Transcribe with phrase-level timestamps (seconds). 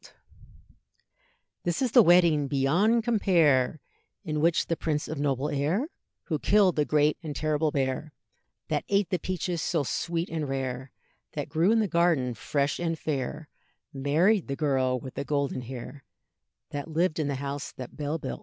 [1.61, 3.79] This is the wedding beyond compare,
[4.23, 5.89] In which the prince of noble air,
[6.23, 8.11] Who killed the great and terrible bear,
[8.69, 10.91] That ate the peaches so sweet and rare,
[11.33, 13.47] That grew in the garden fresh and fair,
[13.93, 16.03] Married the girl with the golden hair,
[16.71, 18.39] That lived in the house that Bell built.